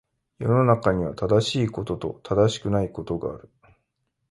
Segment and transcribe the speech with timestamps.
[0.39, 3.51] 世の中には、正しいことと正しくないことがある。